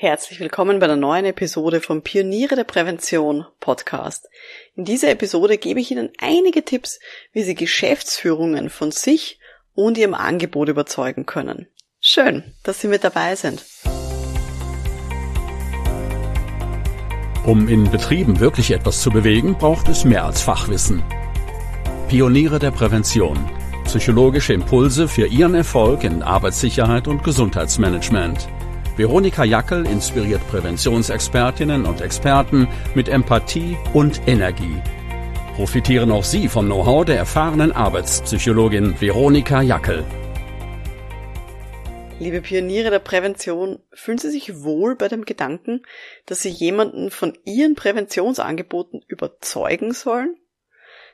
Herzlich 0.00 0.38
willkommen 0.38 0.78
bei 0.78 0.86
einer 0.86 0.94
neuen 0.94 1.24
Episode 1.24 1.80
vom 1.80 2.02
Pioniere 2.02 2.54
der 2.54 2.62
Prävention 2.62 3.46
Podcast. 3.58 4.28
In 4.76 4.84
dieser 4.84 5.10
Episode 5.10 5.58
gebe 5.58 5.80
ich 5.80 5.90
Ihnen 5.90 6.10
einige 6.20 6.64
Tipps, 6.64 7.00
wie 7.32 7.42
Sie 7.42 7.56
Geschäftsführungen 7.56 8.70
von 8.70 8.92
sich 8.92 9.40
und 9.74 9.98
Ihrem 9.98 10.14
Angebot 10.14 10.68
überzeugen 10.68 11.26
können. 11.26 11.66
Schön, 11.98 12.44
dass 12.62 12.80
Sie 12.80 12.86
mit 12.86 13.02
dabei 13.02 13.34
sind. 13.34 13.64
Um 17.44 17.66
in 17.66 17.90
Betrieben 17.90 18.38
wirklich 18.38 18.70
etwas 18.70 19.02
zu 19.02 19.10
bewegen, 19.10 19.58
braucht 19.58 19.88
es 19.88 20.04
mehr 20.04 20.24
als 20.24 20.40
Fachwissen. 20.42 21.02
Pioniere 22.06 22.60
der 22.60 22.70
Prävention. 22.70 23.50
Psychologische 23.82 24.52
Impulse 24.52 25.08
für 25.08 25.26
Ihren 25.26 25.56
Erfolg 25.56 26.04
in 26.04 26.22
Arbeitssicherheit 26.22 27.08
und 27.08 27.24
Gesundheitsmanagement. 27.24 28.48
Veronika 28.98 29.44
Jackel 29.44 29.86
inspiriert 29.86 30.44
Präventionsexpertinnen 30.48 31.86
und 31.86 32.00
Experten 32.00 32.66
mit 32.96 33.08
Empathie 33.08 33.76
und 33.94 34.26
Energie. 34.26 34.82
Profitieren 35.54 36.10
auch 36.10 36.24
Sie 36.24 36.48
vom 36.48 36.66
Know-how 36.66 37.04
der 37.04 37.16
erfahrenen 37.16 37.70
Arbeitspsychologin 37.70 39.00
Veronika 39.00 39.62
Jackel. 39.62 40.04
Liebe 42.18 42.40
Pioniere 42.40 42.90
der 42.90 42.98
Prävention, 42.98 43.78
fühlen 43.92 44.18
Sie 44.18 44.32
sich 44.32 44.64
wohl 44.64 44.96
bei 44.96 45.06
dem 45.06 45.24
Gedanken, 45.24 45.82
dass 46.26 46.42
Sie 46.42 46.48
jemanden 46.48 47.12
von 47.12 47.38
Ihren 47.44 47.76
Präventionsangeboten 47.76 49.04
überzeugen 49.06 49.92
sollen? 49.92 50.36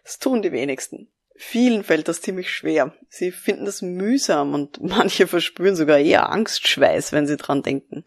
Das 0.05 0.19
tun 0.19 0.41
die 0.41 0.53
wenigsten. 0.53 1.11
Vielen 1.37 1.83
fällt 1.83 2.09
das 2.09 2.21
ziemlich 2.21 2.51
schwer. 2.51 2.95
Sie 3.09 3.33
finden 3.33 3.65
das 3.65 3.83
mühsam 3.83 4.55
und 4.55 4.81
manche 4.83 5.27
verspüren 5.27 5.77
sogar 5.77 5.99
eher 5.99 6.31
Angstschweiß, 6.31 7.13
wenn 7.13 7.27
sie 7.27 7.37
dran 7.37 7.63
denken. 7.63 8.05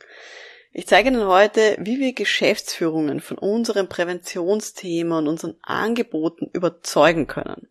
Ich 0.74 0.86
zeige 0.86 1.10
Ihnen 1.10 1.26
heute, 1.26 1.76
wie 1.80 2.00
wir 2.00 2.14
Geschäftsführungen 2.14 3.20
von 3.20 3.40
unserem 3.40 3.90
Präventionsthema 3.90 5.18
und 5.18 5.28
unseren 5.28 5.56
Angeboten 5.64 6.52
überzeugen 6.54 7.26
können. 7.26 7.68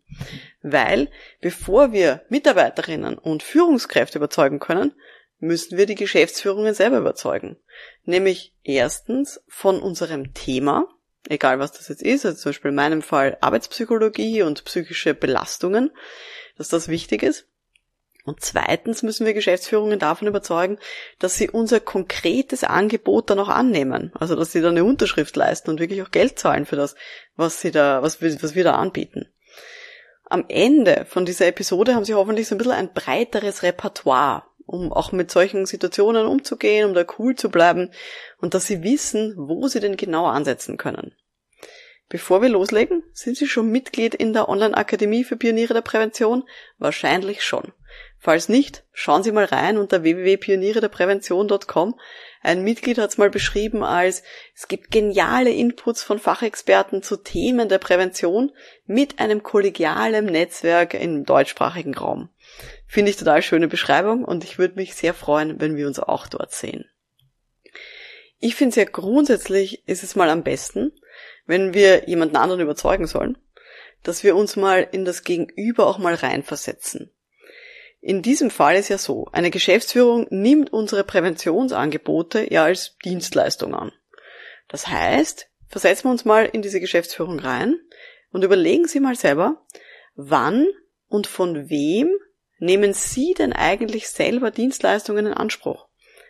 Weil, 0.61 1.09
bevor 1.39 1.93
wir 1.93 2.25
Mitarbeiterinnen 2.27 3.17
und 3.17 3.43
Führungskräfte 3.43 4.17
überzeugen 4.17 4.59
können, 4.59 4.93
müssen 5.39 5.77
wir 5.77 5.85
die 5.85 5.95
Geschäftsführungen 5.95 6.73
selber 6.73 6.97
überzeugen. 6.97 7.55
Nämlich 8.03 8.53
erstens 8.63 9.41
von 9.47 9.81
unserem 9.81 10.33
Thema, 10.33 10.87
egal 11.29 11.59
was 11.59 11.71
das 11.71 11.87
jetzt 11.87 12.03
ist, 12.03 12.25
also 12.25 12.37
zum 12.37 12.49
Beispiel 12.49 12.69
in 12.69 12.75
meinem 12.75 13.01
Fall 13.01 13.37
Arbeitspsychologie 13.41 14.43
und 14.43 14.63
psychische 14.65 15.13
Belastungen, 15.13 15.91
dass 16.57 16.69
das 16.69 16.87
wichtig 16.87 17.23
ist. 17.23 17.45
Und 18.27 18.41
zweitens 18.41 19.03
müssen 19.03 19.25
wir 19.25 19.33
Geschäftsführungen 19.33 19.99
davon 19.99 20.27
überzeugen, 20.27 20.79
dass 21.17 21.37
sie 21.37 21.49
unser 21.49 21.79
konkretes 21.79 22.65
Angebot 22.65 23.29
dann 23.29 23.39
auch 23.39 23.47
annehmen. 23.47 24.11
Also, 24.19 24.35
dass 24.35 24.51
sie 24.51 24.59
da 24.59 24.67
eine 24.67 24.83
Unterschrift 24.83 25.37
leisten 25.37 25.69
und 25.69 25.79
wirklich 25.79 26.01
auch 26.01 26.11
Geld 26.11 26.37
zahlen 26.37 26.65
für 26.65 26.75
das, 26.75 26.95
was 27.37 27.61
sie 27.61 27.71
da, 27.71 28.01
was 28.01 28.21
was 28.21 28.53
wir 28.53 28.65
da 28.65 28.75
anbieten. 28.75 29.29
Am 30.25 30.43
Ende 30.49 31.05
von 31.07 31.25
dieser 31.25 31.47
Episode 31.47 31.95
haben 31.95 32.03
sie 32.03 32.15
hoffentlich 32.15 32.49
so 32.49 32.55
ein 32.55 32.57
bisschen 32.57 32.73
ein 32.73 32.93
breiteres 32.93 33.63
Repertoire 33.63 34.43
um 34.67 34.93
auch 34.93 35.11
mit 35.11 35.31
solchen 35.31 35.65
Situationen 35.65 36.27
umzugehen, 36.27 36.87
um 36.87 36.93
da 36.93 37.03
cool 37.17 37.35
zu 37.35 37.49
bleiben 37.49 37.89
und 38.39 38.53
dass 38.53 38.67
sie 38.67 38.83
wissen, 38.83 39.33
wo 39.37 39.67
sie 39.67 39.79
denn 39.79 39.97
genau 39.97 40.25
ansetzen 40.27 40.77
können. 40.77 41.15
Bevor 42.09 42.41
wir 42.41 42.47
loslegen, 42.47 43.03
sind 43.11 43.35
Sie 43.35 43.47
schon 43.47 43.69
Mitglied 43.69 44.15
in 44.15 44.31
der 44.31 44.47
Online-Akademie 44.47 45.25
für 45.25 45.35
Pioniere 45.35 45.73
der 45.73 45.81
Prävention? 45.81 46.43
Wahrscheinlich 46.77 47.43
schon. 47.43 47.73
Falls 48.17 48.47
nicht, 48.47 48.85
schauen 48.93 49.23
Sie 49.23 49.33
mal 49.33 49.43
rein 49.43 49.77
unter 49.77 50.03
www.pionierederprävention.com. 50.03 51.99
Ein 52.41 52.63
Mitglied 52.63 52.97
hat 52.97 53.09
es 53.09 53.17
mal 53.17 53.29
beschrieben 53.29 53.83
als, 53.83 54.23
es 54.55 54.69
gibt 54.69 54.89
geniale 54.89 55.51
Inputs 55.51 56.01
von 56.01 56.17
Fachexperten 56.17 57.03
zu 57.03 57.17
Themen 57.17 57.67
der 57.67 57.79
Prävention 57.79 58.53
mit 58.85 59.19
einem 59.19 59.43
kollegialen 59.43 60.27
Netzwerk 60.27 60.93
im 60.93 61.25
deutschsprachigen 61.25 61.93
Raum. 61.93 62.29
Finde 62.87 63.11
ich 63.11 63.17
total 63.17 63.41
schöne 63.41 63.67
Beschreibung 63.67 64.23
und 64.23 64.43
ich 64.43 64.57
würde 64.57 64.75
mich 64.75 64.95
sehr 64.95 65.13
freuen, 65.13 65.59
wenn 65.59 65.75
wir 65.75 65.87
uns 65.87 65.99
auch 65.99 66.27
dort 66.27 66.53
sehen. 66.53 66.85
Ich 68.39 68.55
finde 68.55 68.69
es 68.69 68.75
ja 68.75 68.85
grundsätzlich 68.85 69.87
ist 69.87 70.03
es 70.03 70.15
mal 70.15 70.29
am 70.29 70.43
besten, 70.43 70.93
wenn 71.45 71.73
wir 71.73 72.07
jemanden 72.07 72.37
anderen 72.37 72.61
überzeugen 72.61 73.07
sollen, 73.07 73.37
dass 74.03 74.23
wir 74.23 74.35
uns 74.35 74.55
mal 74.55 74.87
in 74.91 75.05
das 75.05 75.23
Gegenüber 75.23 75.87
auch 75.87 75.97
mal 75.97 76.13
reinversetzen. 76.13 77.11
In 77.99 78.21
diesem 78.21 78.51
Fall 78.51 78.75
ist 78.75 78.89
ja 78.89 78.97
so, 78.97 79.27
eine 79.31 79.49
Geschäftsführung 79.49 80.27
nimmt 80.29 80.71
unsere 80.71 81.03
Präventionsangebote 81.03 82.53
ja 82.53 82.63
als 82.63 82.95
Dienstleistung 83.03 83.73
an. 83.73 83.91
Das 84.67 84.87
heißt, 84.87 85.49
versetzen 85.67 86.05
wir 86.05 86.11
uns 86.11 86.23
mal 86.23 86.45
in 86.45 86.61
diese 86.61 86.79
Geschäftsführung 86.79 87.39
rein 87.39 87.75
und 88.31 88.43
überlegen 88.43 88.87
Sie 88.87 88.99
mal 88.99 89.15
selber, 89.15 89.65
wann 90.15 90.67
und 91.07 91.27
von 91.27 91.69
wem 91.69 92.11
nehmen 92.59 92.93
Sie 92.93 93.33
denn 93.33 93.53
eigentlich 93.53 94.09
selber 94.09 94.51
Dienstleistungen 94.51 95.27
in 95.27 95.33
Anspruch? 95.33 95.87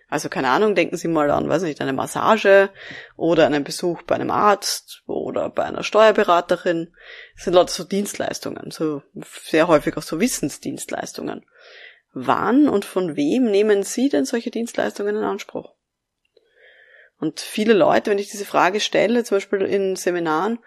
Also 0.09 0.29
keine 0.29 0.49
Ahnung, 0.49 0.73
denken 0.73 0.95
Sie 0.95 1.09
mal 1.09 1.29
an, 1.31 1.49
weiß 1.49 1.63
nicht, 1.63 1.81
eine 1.81 1.91
Massage 1.91 2.69
oder 3.17 3.45
einen 3.45 3.65
Besuch 3.65 4.03
bei 4.03 4.15
einem 4.15 4.31
Arzt 4.31 5.03
oder 5.05 5.49
bei 5.49 5.63
einer 5.63 5.83
Steuerberaterin. 5.83 6.93
Das 7.35 7.43
sind 7.43 7.53
lauter 7.53 7.73
so 7.73 7.83
Dienstleistungen, 7.83 8.71
so 8.71 9.01
sehr 9.43 9.67
häufig 9.67 9.97
auch 9.97 10.03
so 10.03 10.21
Wissensdienstleistungen. 10.21 11.45
Wann 12.13 12.69
und 12.69 12.85
von 12.85 13.17
wem 13.17 13.51
nehmen 13.51 13.83
Sie 13.83 14.07
denn 14.07 14.23
solche 14.23 14.49
Dienstleistungen 14.49 15.17
in 15.17 15.23
Anspruch? 15.23 15.75
Und 17.19 17.41
viele 17.41 17.73
Leute, 17.73 18.11
wenn 18.11 18.19
ich 18.19 18.29
diese 18.29 18.45
Frage 18.45 18.79
stelle, 18.79 19.23
zum 19.23 19.37
Beispiel 19.37 19.61
in 19.61 19.95
Seminaren, 19.95 20.59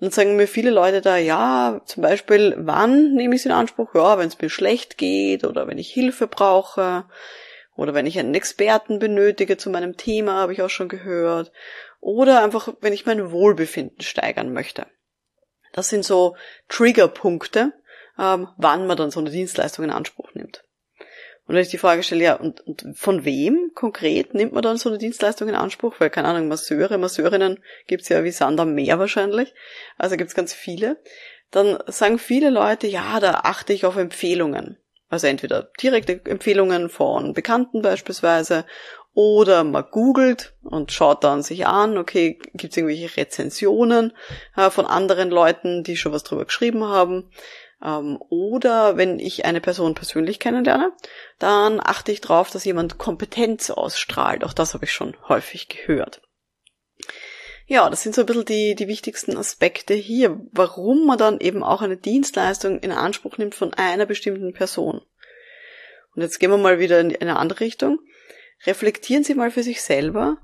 dann 0.00 0.10
sagen 0.10 0.36
mir 0.36 0.46
viele 0.46 0.70
Leute 0.70 1.00
da, 1.00 1.16
ja, 1.16 1.80
zum 1.84 2.02
Beispiel, 2.02 2.54
wann 2.58 3.14
nehme 3.14 3.34
ich 3.34 3.42
es 3.42 3.46
in 3.46 3.52
Anspruch? 3.52 3.94
Ja, 3.94 4.18
wenn 4.18 4.28
es 4.28 4.40
mir 4.40 4.48
schlecht 4.48 4.96
geht 4.96 5.44
oder 5.44 5.66
wenn 5.66 5.78
ich 5.78 5.92
Hilfe 5.92 6.28
brauche 6.28 7.04
oder 7.74 7.94
wenn 7.94 8.06
ich 8.06 8.18
einen 8.18 8.34
Experten 8.34 8.98
benötige 9.00 9.56
zu 9.56 9.70
meinem 9.70 9.96
Thema, 9.96 10.34
habe 10.34 10.52
ich 10.52 10.62
auch 10.62 10.70
schon 10.70 10.88
gehört. 10.88 11.52
Oder 12.00 12.44
einfach, 12.44 12.74
wenn 12.80 12.92
ich 12.92 13.06
mein 13.06 13.32
Wohlbefinden 13.32 14.00
steigern 14.02 14.52
möchte. 14.52 14.86
Das 15.72 15.88
sind 15.88 16.04
so 16.04 16.36
Triggerpunkte, 16.68 17.72
ähm, 18.18 18.48
wann 18.56 18.86
man 18.86 18.96
dann 18.96 19.10
so 19.10 19.20
eine 19.20 19.30
Dienstleistung 19.30 19.84
in 19.84 19.90
Anspruch 19.90 20.32
nimmt. 20.34 20.64
Und 21.48 21.54
wenn 21.54 21.62
ich 21.62 21.70
die 21.70 21.78
Frage 21.78 22.02
stelle, 22.02 22.24
ja, 22.24 22.34
und, 22.34 22.60
und 22.60 22.84
von 22.94 23.24
wem 23.24 23.70
konkret 23.74 24.34
nimmt 24.34 24.52
man 24.52 24.62
dann 24.62 24.76
so 24.76 24.90
eine 24.90 24.98
Dienstleistung 24.98 25.48
in 25.48 25.54
Anspruch? 25.54 25.94
Weil, 25.98 26.10
keine 26.10 26.28
Ahnung, 26.28 26.46
Masseure, 26.46 26.98
Masseurinnen 26.98 27.64
gibt's 27.86 28.10
ja 28.10 28.22
wie 28.22 28.30
Sand 28.30 28.60
am 28.60 28.74
Meer 28.74 28.98
wahrscheinlich. 28.98 29.54
Also 29.96 30.18
gibt's 30.18 30.34
ganz 30.34 30.52
viele. 30.52 30.98
Dann 31.50 31.78
sagen 31.86 32.18
viele 32.18 32.50
Leute, 32.50 32.86
ja, 32.86 33.18
da 33.18 33.40
achte 33.44 33.72
ich 33.72 33.86
auf 33.86 33.96
Empfehlungen. 33.96 34.76
Also 35.08 35.26
entweder 35.26 35.70
direkte 35.80 36.20
Empfehlungen 36.26 36.90
von 36.90 37.32
Bekannten 37.32 37.80
beispielsweise 37.80 38.66
oder 39.14 39.64
man 39.64 39.86
googelt 39.90 40.54
und 40.62 40.92
schaut 40.92 41.24
dann 41.24 41.42
sich 41.42 41.66
an, 41.66 41.96
okay, 41.96 42.38
gibt's 42.52 42.76
irgendwelche 42.76 43.16
Rezensionen 43.16 44.12
äh, 44.54 44.68
von 44.68 44.84
anderen 44.84 45.30
Leuten, 45.30 45.82
die 45.82 45.96
schon 45.96 46.12
was 46.12 46.24
drüber 46.24 46.44
geschrieben 46.44 46.84
haben. 46.84 47.30
Ähm, 47.82 48.18
oder 48.28 48.96
wenn 48.96 49.18
ich 49.18 49.44
eine 49.44 49.60
Person 49.60 49.94
persönlich 49.94 50.40
kennenlerne, 50.40 50.92
dann 51.38 51.80
achte 51.80 52.12
ich 52.12 52.20
darauf, 52.20 52.50
dass 52.50 52.64
jemand 52.64 52.98
Kompetenz 52.98 53.70
ausstrahlt. 53.70 54.44
Auch 54.44 54.52
das 54.52 54.74
habe 54.74 54.84
ich 54.84 54.92
schon 54.92 55.16
häufig 55.28 55.68
gehört. 55.68 56.22
Ja, 57.66 57.90
das 57.90 58.02
sind 58.02 58.14
so 58.14 58.22
ein 58.22 58.26
bisschen 58.26 58.46
die, 58.46 58.74
die 58.74 58.88
wichtigsten 58.88 59.36
Aspekte 59.36 59.92
hier, 59.92 60.40
warum 60.52 61.06
man 61.06 61.18
dann 61.18 61.38
eben 61.38 61.62
auch 61.62 61.82
eine 61.82 61.98
Dienstleistung 61.98 62.78
in 62.80 62.92
Anspruch 62.92 63.36
nimmt 63.36 63.54
von 63.54 63.74
einer 63.74 64.06
bestimmten 64.06 64.54
Person. 64.54 65.02
Und 66.14 66.22
jetzt 66.22 66.38
gehen 66.38 66.50
wir 66.50 66.56
mal 66.56 66.78
wieder 66.78 66.98
in 66.98 67.14
eine 67.14 67.36
andere 67.36 67.60
Richtung. 67.60 68.00
Reflektieren 68.66 69.22
Sie 69.22 69.34
mal 69.34 69.50
für 69.50 69.62
sich 69.62 69.82
selber, 69.82 70.38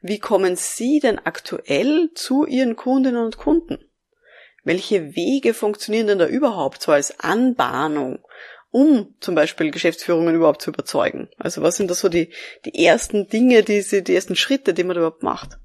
wie 0.00 0.20
kommen 0.20 0.54
Sie 0.54 1.00
denn 1.00 1.18
aktuell 1.18 2.10
zu 2.14 2.46
Ihren 2.46 2.76
Kundinnen 2.76 3.24
und 3.24 3.36
Kunden? 3.36 3.87
Welche 4.68 5.16
Wege 5.16 5.54
funktionieren 5.54 6.08
denn 6.08 6.18
da 6.18 6.26
überhaupt 6.26 6.82
so 6.82 6.92
als 6.92 7.20
Anbahnung, 7.20 8.18
um 8.70 9.14
zum 9.18 9.34
Beispiel 9.34 9.70
Geschäftsführungen 9.70 10.34
überhaupt 10.34 10.60
zu 10.60 10.68
überzeugen? 10.68 11.30
Also 11.38 11.62
was 11.62 11.76
sind 11.76 11.90
da 11.90 11.94
so 11.94 12.10
die, 12.10 12.34
die 12.66 12.84
ersten 12.84 13.28
Dinge, 13.28 13.62
die, 13.62 13.80
Sie, 13.80 14.04
die 14.04 14.14
ersten 14.14 14.36
Schritte, 14.36 14.74
die 14.74 14.84
man 14.84 14.94
da 14.94 15.00
überhaupt 15.00 15.22
macht? 15.22 15.56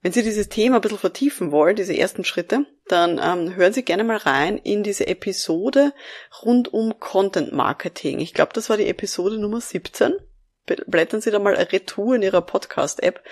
Wenn 0.00 0.12
Sie 0.12 0.22
dieses 0.22 0.48
Thema 0.48 0.76
ein 0.76 0.80
bisschen 0.80 0.98
vertiefen 0.98 1.50
wollen, 1.50 1.74
diese 1.74 1.98
ersten 1.98 2.22
Schritte, 2.22 2.66
dann 2.86 3.20
ähm, 3.20 3.56
hören 3.56 3.72
Sie 3.72 3.82
gerne 3.82 4.04
mal 4.04 4.18
rein 4.18 4.58
in 4.58 4.84
diese 4.84 5.08
Episode 5.08 5.92
rund 6.44 6.72
um 6.72 7.00
Content 7.00 7.52
Marketing. 7.52 8.20
Ich 8.20 8.32
glaube, 8.32 8.52
das 8.54 8.70
war 8.70 8.76
die 8.76 8.86
Episode 8.86 9.40
Nummer 9.40 9.60
17 9.60 10.14
blättern 10.86 11.20
Sie 11.20 11.30
da 11.30 11.38
mal 11.38 11.54
Retour 11.54 12.14
in 12.14 12.22
Ihrer 12.22 12.42
Podcast-App. 12.42 13.22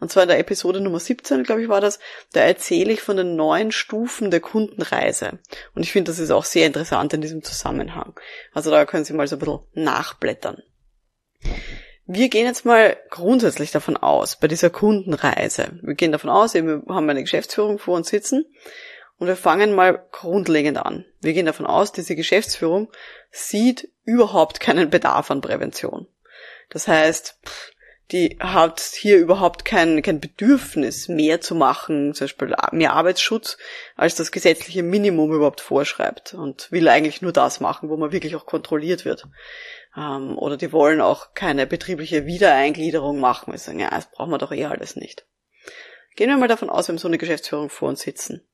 Und 0.00 0.12
zwar 0.12 0.24
in 0.24 0.28
der 0.28 0.38
Episode 0.38 0.80
Nummer 0.80 1.00
17, 1.00 1.42
glaube 1.42 1.62
ich, 1.62 1.68
war 1.68 1.80
das. 1.80 1.98
Da 2.32 2.40
erzähle 2.40 2.92
ich 2.92 3.02
von 3.02 3.16
den 3.16 3.36
neuen 3.36 3.72
Stufen 3.72 4.30
der 4.30 4.40
Kundenreise. 4.40 5.38
Und 5.74 5.82
ich 5.82 5.92
finde, 5.92 6.10
das 6.10 6.18
ist 6.18 6.30
auch 6.30 6.44
sehr 6.44 6.66
interessant 6.66 7.12
in 7.14 7.20
diesem 7.20 7.42
Zusammenhang. 7.42 8.14
Also 8.52 8.70
da 8.70 8.84
können 8.84 9.04
Sie 9.04 9.12
mal 9.12 9.26
so 9.26 9.36
ein 9.36 9.40
bisschen 9.40 9.60
nachblättern. 9.74 10.62
wir 12.06 12.28
gehen 12.28 12.46
jetzt 12.46 12.64
mal 12.64 12.96
grundsätzlich 13.10 13.70
davon 13.70 13.96
aus, 13.96 14.36
bei 14.36 14.48
dieser 14.48 14.70
Kundenreise. 14.70 15.78
Wir 15.82 15.94
gehen 15.94 16.12
davon 16.12 16.30
aus, 16.30 16.54
wir 16.54 16.82
haben 16.88 17.08
eine 17.08 17.22
Geschäftsführung 17.22 17.78
vor 17.78 17.96
uns 17.96 18.08
sitzen 18.08 18.44
und 19.18 19.28
wir 19.28 19.36
fangen 19.36 19.72
mal 19.72 20.04
grundlegend 20.10 20.78
an. 20.78 21.04
Wir 21.20 21.32
gehen 21.32 21.46
davon 21.46 21.66
aus, 21.66 21.92
diese 21.92 22.16
Geschäftsführung 22.16 22.90
sieht 23.30 23.88
überhaupt 24.04 24.58
keinen 24.58 24.90
Bedarf 24.90 25.30
an 25.30 25.40
Prävention. 25.40 26.06
Das 26.72 26.88
heißt, 26.88 27.38
die 28.12 28.38
hat 28.40 28.80
hier 28.80 29.18
überhaupt 29.18 29.64
kein, 29.64 30.02
kein 30.02 30.20
Bedürfnis 30.20 31.08
mehr 31.08 31.40
zu 31.40 31.54
machen, 31.54 32.14
zum 32.14 32.24
Beispiel 32.24 32.54
mehr 32.72 32.94
Arbeitsschutz, 32.94 33.58
als 33.94 34.14
das 34.14 34.32
gesetzliche 34.32 34.82
Minimum 34.82 35.32
überhaupt 35.32 35.60
vorschreibt 35.60 36.34
und 36.34 36.72
will 36.72 36.88
eigentlich 36.88 37.20
nur 37.22 37.32
das 37.32 37.60
machen, 37.60 37.90
wo 37.90 37.96
man 37.96 38.12
wirklich 38.12 38.34
auch 38.36 38.46
kontrolliert 38.46 39.04
wird. 39.04 39.28
Ähm, 39.96 40.36
oder 40.38 40.56
die 40.56 40.72
wollen 40.72 41.00
auch 41.00 41.34
keine 41.34 41.66
betriebliche 41.66 42.26
Wiedereingliederung 42.26 43.20
machen. 43.20 43.52
Wir 43.52 43.58
sagen, 43.58 43.80
ja, 43.80 43.90
das 43.90 44.10
brauchen 44.10 44.30
wir 44.30 44.38
doch 44.38 44.52
eh 44.52 44.64
alles 44.64 44.96
nicht. 44.96 45.26
Gehen 46.16 46.28
wir 46.28 46.36
mal 46.36 46.48
davon 46.48 46.70
aus, 46.70 46.88
wir 46.88 46.92
haben 46.92 46.98
so 46.98 47.08
eine 47.08 47.18
Geschäftsführung 47.18 47.70
vor 47.70 47.88
uns 47.88 48.00
sitzen. 48.00 48.46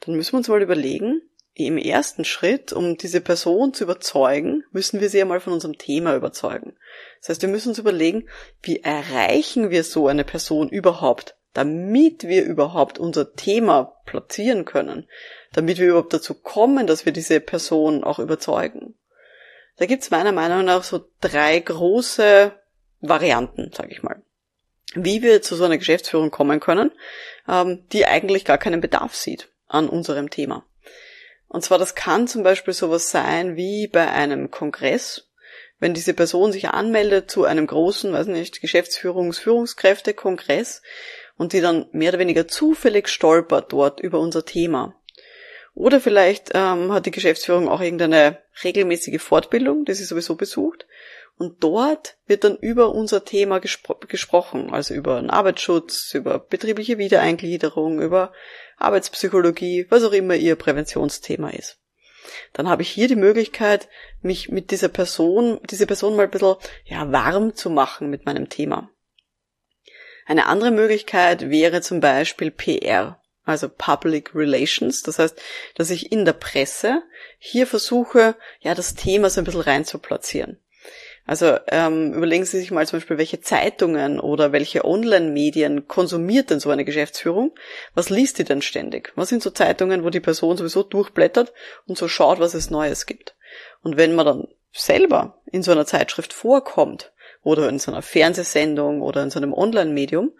Dann 0.00 0.14
müssen 0.14 0.32
wir 0.32 0.38
uns 0.38 0.48
mal 0.48 0.62
überlegen, 0.62 1.22
im 1.66 1.76
ersten 1.78 2.24
Schritt, 2.24 2.72
um 2.72 2.96
diese 2.96 3.20
Person 3.20 3.74
zu 3.74 3.84
überzeugen, 3.84 4.64
müssen 4.70 5.00
wir 5.00 5.08
sie 5.10 5.20
einmal 5.20 5.40
von 5.40 5.52
unserem 5.52 5.76
Thema 5.76 6.14
überzeugen. 6.14 6.76
Das 7.20 7.30
heißt, 7.30 7.42
wir 7.42 7.48
müssen 7.48 7.70
uns 7.70 7.78
überlegen, 7.78 8.28
wie 8.62 8.80
erreichen 8.80 9.70
wir 9.70 9.82
so 9.84 10.06
eine 10.08 10.24
Person 10.24 10.68
überhaupt, 10.68 11.36
damit 11.54 12.24
wir 12.24 12.44
überhaupt 12.44 12.98
unser 12.98 13.34
Thema 13.34 13.96
platzieren 14.06 14.64
können, 14.64 15.08
damit 15.52 15.78
wir 15.78 15.88
überhaupt 15.88 16.12
dazu 16.12 16.34
kommen, 16.34 16.86
dass 16.86 17.04
wir 17.04 17.12
diese 17.12 17.40
Person 17.40 18.04
auch 18.04 18.20
überzeugen. 18.20 18.94
Da 19.78 19.86
gibt's 19.86 20.10
meiner 20.10 20.32
Meinung 20.32 20.64
nach 20.64 20.84
so 20.84 21.04
drei 21.20 21.58
große 21.58 22.52
Varianten, 23.00 23.72
sage 23.72 23.92
ich 23.92 24.02
mal, 24.02 24.22
wie 24.94 25.22
wir 25.22 25.42
zu 25.42 25.56
so 25.56 25.64
einer 25.64 25.78
Geschäftsführung 25.78 26.30
kommen 26.30 26.60
können, 26.60 26.92
ähm, 27.48 27.84
die 27.92 28.06
eigentlich 28.06 28.44
gar 28.44 28.58
keinen 28.58 28.80
Bedarf 28.80 29.14
sieht 29.14 29.48
an 29.66 29.88
unserem 29.88 30.30
Thema. 30.30 30.64
Und 31.48 31.64
zwar, 31.64 31.78
das 31.78 31.94
kann 31.94 32.28
zum 32.28 32.42
Beispiel 32.42 32.74
sowas 32.74 33.10
sein 33.10 33.56
wie 33.56 33.86
bei 33.86 34.08
einem 34.10 34.50
Kongress, 34.50 35.28
wenn 35.80 35.94
diese 35.94 36.12
Person 36.14 36.52
sich 36.52 36.68
anmeldet 36.68 37.30
zu 37.30 37.44
einem 37.44 37.66
großen, 37.66 38.12
weiß 38.12 38.26
nicht, 38.26 38.60
Geschäftsführungs-, 38.60 39.40
Führungskräfte-Kongress 39.40 40.82
und 41.36 41.52
die 41.52 41.60
dann 41.60 41.86
mehr 41.92 42.10
oder 42.10 42.18
weniger 42.18 42.48
zufällig 42.48 43.08
stolpert 43.08 43.72
dort 43.72 44.00
über 44.00 44.18
unser 44.18 44.44
Thema. 44.44 44.94
Oder 45.74 46.00
vielleicht 46.00 46.50
ähm, 46.54 46.92
hat 46.92 47.06
die 47.06 47.12
Geschäftsführung 47.12 47.68
auch 47.68 47.80
irgendeine 47.80 48.38
regelmäßige 48.64 49.22
Fortbildung, 49.22 49.84
die 49.84 49.94
sie 49.94 50.04
sowieso 50.04 50.34
besucht. 50.34 50.86
Und 51.38 51.62
dort 51.62 52.18
wird 52.26 52.42
dann 52.42 52.56
über 52.56 52.90
unser 52.90 53.24
Thema 53.24 53.60
gespro 53.60 53.94
gesprochen, 54.08 54.74
also 54.74 54.92
über 54.92 55.20
den 55.20 55.30
Arbeitsschutz, 55.30 56.12
über 56.14 56.40
betriebliche 56.40 56.98
Wiedereingliederung, 56.98 58.02
über 58.02 58.32
Arbeitspsychologie, 58.76 59.86
was 59.88 60.02
auch 60.02 60.12
immer 60.12 60.34
ihr 60.34 60.56
Präventionsthema 60.56 61.50
ist. 61.50 61.78
Dann 62.52 62.68
habe 62.68 62.82
ich 62.82 62.90
hier 62.90 63.06
die 63.06 63.16
Möglichkeit, 63.16 63.88
mich 64.20 64.48
mit 64.48 64.72
dieser 64.72 64.88
Person, 64.88 65.60
diese 65.70 65.86
Person 65.86 66.16
mal 66.16 66.24
ein 66.24 66.30
bisschen 66.30 66.56
ja, 66.84 67.10
warm 67.12 67.54
zu 67.54 67.70
machen 67.70 68.10
mit 68.10 68.26
meinem 68.26 68.48
Thema. 68.48 68.90
Eine 70.26 70.46
andere 70.46 70.72
Möglichkeit 70.72 71.50
wäre 71.50 71.80
zum 71.82 72.00
Beispiel 72.00 72.50
PR, 72.50 73.22
also 73.44 73.68
Public 73.68 74.34
Relations. 74.34 75.02
Das 75.02 75.18
heißt, 75.18 75.40
dass 75.76 75.90
ich 75.90 76.10
in 76.12 76.24
der 76.24 76.34
Presse 76.34 77.02
hier 77.38 77.66
versuche, 77.66 78.34
ja, 78.60 78.74
das 78.74 78.94
Thema 78.94 79.30
so 79.30 79.40
ein 79.40 79.44
bisschen 79.44 79.62
rein 79.62 79.84
zu 79.84 79.98
platzieren. 79.98 80.58
Also 81.28 81.58
ähm, 81.66 82.14
überlegen 82.14 82.46
Sie 82.46 82.58
sich 82.58 82.70
mal 82.70 82.86
zum 82.86 83.00
Beispiel, 83.00 83.18
welche 83.18 83.42
Zeitungen 83.42 84.18
oder 84.18 84.50
welche 84.50 84.86
Online-Medien 84.86 85.86
konsumiert 85.86 86.48
denn 86.48 86.58
so 86.58 86.70
eine 86.70 86.86
Geschäftsführung? 86.86 87.54
Was 87.94 88.08
liest 88.08 88.38
die 88.38 88.44
denn 88.44 88.62
ständig? 88.62 89.12
Was 89.14 89.28
sind 89.28 89.42
so 89.42 89.50
Zeitungen, 89.50 90.04
wo 90.04 90.08
die 90.08 90.20
Person 90.20 90.56
sowieso 90.56 90.84
durchblättert 90.84 91.52
und 91.86 91.98
so 91.98 92.08
schaut, 92.08 92.40
was 92.40 92.54
es 92.54 92.70
Neues 92.70 93.04
gibt? 93.04 93.36
Und 93.82 93.98
wenn 93.98 94.14
man 94.14 94.24
dann 94.24 94.48
selber 94.72 95.42
in 95.44 95.62
so 95.62 95.70
einer 95.70 95.84
Zeitschrift 95.84 96.32
vorkommt 96.32 97.12
oder 97.42 97.68
in 97.68 97.78
so 97.78 97.92
einer 97.92 98.00
Fernsehsendung 98.00 99.02
oder 99.02 99.22
in 99.22 99.28
so 99.28 99.38
einem 99.38 99.52
Online-Medium 99.52 100.32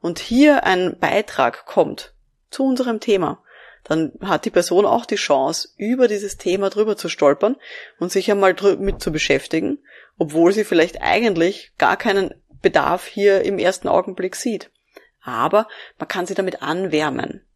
und 0.00 0.20
hier 0.20 0.64
ein 0.64 0.98
Beitrag 0.98 1.66
kommt 1.66 2.14
zu 2.48 2.64
unserem 2.64 2.98
Thema, 3.00 3.42
dann 3.84 4.12
hat 4.22 4.44
die 4.44 4.50
Person 4.50 4.86
auch 4.86 5.04
die 5.04 5.16
Chance, 5.16 5.68
über 5.76 6.08
dieses 6.08 6.36
Thema 6.36 6.70
drüber 6.70 6.96
zu 6.96 7.08
stolpern 7.08 7.56
und 7.98 8.12
sich 8.12 8.30
einmal 8.30 8.54
mit 8.78 9.02
zu 9.02 9.12
beschäftigen, 9.12 9.78
obwohl 10.20 10.52
sie 10.52 10.64
vielleicht 10.64 11.00
eigentlich 11.00 11.72
gar 11.78 11.96
keinen 11.96 12.34
Bedarf 12.60 13.06
hier 13.06 13.40
im 13.42 13.58
ersten 13.58 13.88
Augenblick 13.88 14.36
sieht. 14.36 14.70
Aber 15.22 15.66
man 15.98 16.08
kann 16.08 16.26
sie 16.26 16.34
damit 16.34 16.62
anwärmen. 16.62 17.46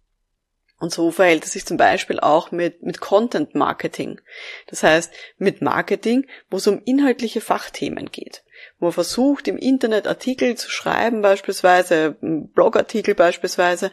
Und 0.81 0.91
so 0.91 1.11
verhält 1.11 1.45
es 1.45 1.53
sich 1.53 1.67
zum 1.67 1.77
Beispiel 1.77 2.21
auch 2.21 2.51
mit, 2.53 2.83
mit 2.83 3.01
Content 3.01 3.55
Marketing. 3.55 4.19
Das 4.67 4.83
heißt, 4.83 5.13
mit 5.37 5.61
Marketing, 5.61 6.27
wo 6.49 6.57
es 6.57 6.67
um 6.67 6.81
inhaltliche 6.85 7.43
Fachthemen 7.43 8.11
geht 8.11 8.45
wo 8.79 8.87
man 8.87 8.93
versucht, 8.93 9.49
im 9.49 9.57
Internet 9.57 10.07
Artikel 10.07 10.57
zu 10.57 10.71
schreiben, 10.71 11.23
beispielsweise, 11.23 12.17
Blogartikel 12.21 13.15
beispielsweise, 13.15 13.91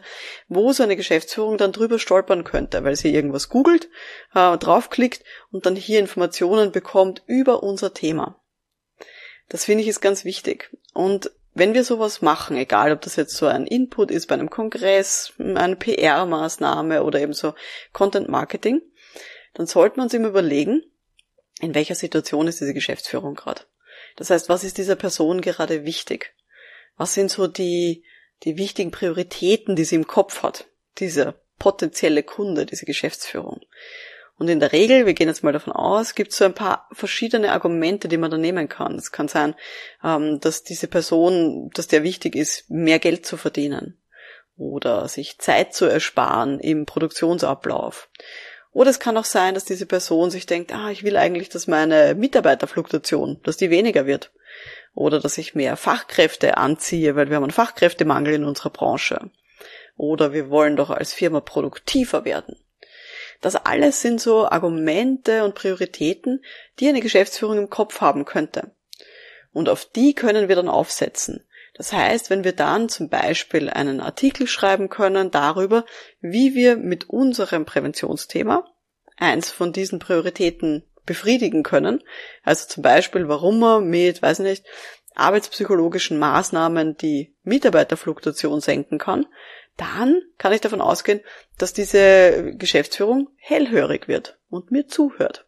wo 0.48 0.72
so 0.72 0.82
eine 0.82 0.96
Geschäftsführung 0.96 1.56
dann 1.56 1.72
drüber 1.72 1.98
stolpern 1.98 2.44
könnte, 2.44 2.84
weil 2.84 2.96
sie 2.96 3.14
irgendwas 3.14 3.48
googelt, 3.48 3.88
äh, 4.34 4.56
draufklickt 4.58 5.24
und 5.50 5.66
dann 5.66 5.76
hier 5.76 6.00
Informationen 6.00 6.72
bekommt 6.72 7.22
über 7.26 7.62
unser 7.62 7.94
Thema. 7.94 8.41
Das 9.52 9.66
finde 9.66 9.82
ich 9.82 9.88
ist 9.88 10.00
ganz 10.00 10.24
wichtig. 10.24 10.70
Und 10.94 11.30
wenn 11.52 11.74
wir 11.74 11.84
sowas 11.84 12.22
machen, 12.22 12.56
egal 12.56 12.90
ob 12.90 13.02
das 13.02 13.16
jetzt 13.16 13.36
so 13.36 13.46
ein 13.46 13.66
Input 13.66 14.10
ist 14.10 14.26
bei 14.26 14.34
einem 14.34 14.48
Kongress, 14.48 15.34
eine 15.38 15.76
PR-Maßnahme 15.76 17.02
oder 17.02 17.20
eben 17.20 17.34
so 17.34 17.52
Content 17.92 18.30
Marketing, 18.30 18.80
dann 19.52 19.66
sollten 19.66 19.96
wir 19.96 20.04
uns 20.04 20.14
eben 20.14 20.24
überlegen, 20.24 20.82
in 21.60 21.74
welcher 21.74 21.94
Situation 21.94 22.48
ist 22.48 22.62
diese 22.62 22.72
Geschäftsführung 22.72 23.34
gerade. 23.34 23.60
Das 24.16 24.30
heißt, 24.30 24.48
was 24.48 24.64
ist 24.64 24.78
dieser 24.78 24.96
Person 24.96 25.42
gerade 25.42 25.84
wichtig? 25.84 26.32
Was 26.96 27.12
sind 27.12 27.30
so 27.30 27.46
die, 27.46 28.04
die 28.44 28.56
wichtigen 28.56 28.90
Prioritäten, 28.90 29.76
die 29.76 29.84
sie 29.84 29.96
im 29.96 30.06
Kopf 30.06 30.42
hat? 30.42 30.64
Dieser 30.96 31.34
potenzielle 31.58 32.22
Kunde, 32.22 32.64
diese 32.64 32.86
Geschäftsführung. 32.86 33.60
Und 34.42 34.48
in 34.48 34.58
der 34.58 34.72
Regel, 34.72 35.06
wir 35.06 35.14
gehen 35.14 35.28
jetzt 35.28 35.44
mal 35.44 35.52
davon 35.52 35.72
aus, 35.72 36.16
gibt 36.16 36.32
es 36.32 36.38
so 36.38 36.44
ein 36.44 36.52
paar 36.52 36.88
verschiedene 36.90 37.52
Argumente, 37.52 38.08
die 38.08 38.16
man 38.16 38.28
da 38.28 38.36
nehmen 38.36 38.68
kann. 38.68 38.96
Es 38.96 39.12
kann 39.12 39.28
sein, 39.28 39.54
ähm, 40.02 40.40
dass 40.40 40.64
diese 40.64 40.88
Person, 40.88 41.70
dass 41.74 41.86
der 41.86 42.02
wichtig 42.02 42.34
ist, 42.34 42.68
mehr 42.68 42.98
Geld 42.98 43.24
zu 43.24 43.36
verdienen 43.36 44.02
oder 44.56 45.06
sich 45.06 45.38
Zeit 45.38 45.74
zu 45.74 45.84
ersparen 45.84 46.58
im 46.58 46.86
Produktionsablauf 46.86 48.08
oder 48.72 48.90
es 48.90 48.98
kann 48.98 49.16
auch 49.16 49.24
sein, 49.24 49.54
dass 49.54 49.64
diese 49.64 49.86
Person 49.86 50.32
sich 50.32 50.46
denkt, 50.46 50.74
ah, 50.74 50.90
ich 50.90 51.04
will 51.04 51.16
eigentlich, 51.16 51.50
dass 51.50 51.68
meine 51.68 52.16
Mitarbeiterfluktuation, 52.16 53.38
dass 53.44 53.58
die 53.58 53.70
weniger 53.70 54.06
wird. 54.06 54.32
Oder 54.92 55.20
dass 55.20 55.38
ich 55.38 55.54
mehr 55.54 55.76
Fachkräfte 55.76 56.56
anziehe, 56.56 57.14
weil 57.14 57.28
wir 57.28 57.36
haben 57.36 57.44
einen 57.44 57.52
Fachkräftemangel 57.52 58.34
in 58.34 58.44
unserer 58.44 58.70
Branche. 58.70 59.30
Oder 59.96 60.32
wir 60.32 60.50
wollen 60.50 60.74
doch 60.74 60.90
als 60.90 61.12
Firma 61.12 61.38
produktiver 61.38 62.24
werden. 62.24 62.56
Das 63.42 63.56
alles 63.56 64.00
sind 64.00 64.20
so 64.20 64.46
Argumente 64.48 65.44
und 65.44 65.54
Prioritäten, 65.54 66.42
die 66.78 66.88
eine 66.88 67.00
Geschäftsführung 67.00 67.58
im 67.58 67.70
Kopf 67.70 68.00
haben 68.00 68.24
könnte. 68.24 68.70
Und 69.52 69.68
auf 69.68 69.84
die 69.84 70.14
können 70.14 70.48
wir 70.48 70.56
dann 70.56 70.68
aufsetzen. 70.68 71.44
Das 71.74 71.92
heißt, 71.92 72.30
wenn 72.30 72.44
wir 72.44 72.52
dann 72.52 72.88
zum 72.88 73.08
Beispiel 73.08 73.68
einen 73.68 74.00
Artikel 74.00 74.46
schreiben 74.46 74.88
können 74.88 75.30
darüber, 75.30 75.84
wie 76.20 76.54
wir 76.54 76.76
mit 76.76 77.10
unserem 77.10 77.64
Präventionsthema 77.64 78.66
eins 79.16 79.50
von 79.50 79.72
diesen 79.72 79.98
Prioritäten 79.98 80.84
befriedigen 81.04 81.64
können, 81.64 82.02
also 82.44 82.68
zum 82.68 82.82
Beispiel, 82.82 83.26
warum 83.28 83.58
man 83.58 83.88
mit, 83.88 84.22
weiß 84.22 84.38
nicht, 84.40 84.64
arbeitspsychologischen 85.14 86.18
Maßnahmen 86.18 86.96
die 86.96 87.34
Mitarbeiterfluktuation 87.42 88.60
senken 88.60 88.98
kann, 88.98 89.26
dann 89.76 90.22
kann 90.38 90.52
ich 90.52 90.60
davon 90.60 90.80
ausgehen, 90.80 91.20
dass 91.58 91.72
diese 91.72 92.54
Geschäftsführung 92.56 93.28
hellhörig 93.36 94.08
wird 94.08 94.38
und 94.48 94.70
mir 94.70 94.86
zuhört. 94.86 95.46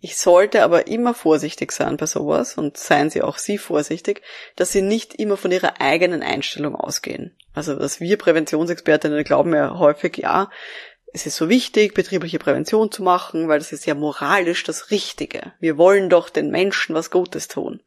Ich 0.00 0.16
sollte 0.16 0.62
aber 0.62 0.86
immer 0.86 1.12
vorsichtig 1.12 1.72
sein 1.72 1.96
bei 1.96 2.06
sowas 2.06 2.56
und 2.56 2.76
seien 2.76 3.10
Sie 3.10 3.22
auch 3.22 3.36
Sie 3.36 3.58
vorsichtig, 3.58 4.22
dass 4.54 4.70
Sie 4.70 4.82
nicht 4.82 5.14
immer 5.14 5.36
von 5.36 5.50
Ihrer 5.50 5.80
eigenen 5.80 6.22
Einstellung 6.22 6.76
ausgehen. 6.76 7.36
Also, 7.52 7.74
dass 7.74 7.98
wir 7.98 8.16
Präventionsexpertinnen 8.16 9.24
glauben 9.24 9.52
ja 9.54 9.76
häufig, 9.76 10.18
ja, 10.18 10.50
es 11.12 11.26
ist 11.26 11.36
so 11.36 11.48
wichtig, 11.48 11.94
betriebliche 11.94 12.38
Prävention 12.38 12.92
zu 12.92 13.02
machen, 13.02 13.48
weil 13.48 13.58
das 13.58 13.72
ist 13.72 13.86
ja 13.86 13.94
moralisch 13.94 14.62
das 14.62 14.92
Richtige. 14.92 15.52
Wir 15.58 15.78
wollen 15.78 16.10
doch 16.10 16.28
den 16.28 16.50
Menschen 16.50 16.94
was 16.94 17.10
Gutes 17.10 17.48
tun 17.48 17.82